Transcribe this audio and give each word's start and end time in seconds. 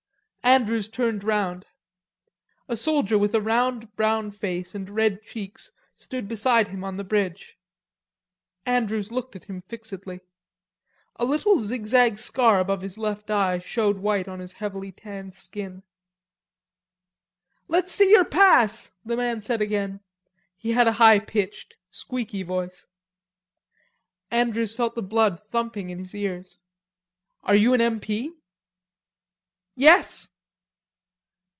Andrews 0.43 0.89
turned 0.89 1.23
round. 1.23 1.65
A 2.67 2.75
soldier 2.75 3.17
with 3.17 3.33
a 3.35 3.39
round 3.41 3.95
brown 3.95 4.31
face 4.31 4.73
and 4.75 4.89
red 4.89 5.21
cheeks 5.21 5.71
stood 5.95 6.27
beside 6.27 6.69
him 6.69 6.83
on 6.83 6.97
the 6.97 7.03
bridge. 7.05 7.57
Andrews 8.65 9.11
looked 9.13 9.35
at 9.35 9.45
him 9.45 9.61
fixedly. 9.61 10.19
A 11.15 11.25
little 11.25 11.59
zigzag 11.59 12.17
scar 12.17 12.59
above 12.59 12.81
his 12.81 12.97
left 12.97 13.29
eye 13.31 13.59
showed 13.59 13.99
white 13.99 14.27
on 14.27 14.39
his 14.39 14.53
heavily 14.53 14.91
tanned 14.91 15.35
skin. 15.35 15.83
"Let's 17.69 17.91
see 17.91 18.09
your 18.09 18.25
pass," 18.25 18.91
the 19.05 19.15
man 19.15 19.41
said 19.43 19.61
again; 19.61 20.01
he 20.57 20.71
had 20.71 20.87
a 20.87 20.93
high 20.99 21.19
pitched, 21.19 21.77
squeaky 21.91 22.41
voice. 22.43 22.87
Andrews 24.31 24.75
felt 24.75 24.95
the 24.95 25.03
blood 25.03 25.39
thumping 25.39 25.91
in 25.91 25.99
his 25.99 26.15
ears. 26.15 26.57
"Are 27.43 27.55
you 27.55 27.73
an 27.73 27.79
M. 27.79 27.99
P.?" 27.99 28.33
"Yes." 29.75 30.27